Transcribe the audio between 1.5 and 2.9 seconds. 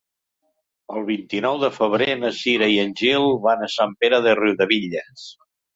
de febrer na Cira i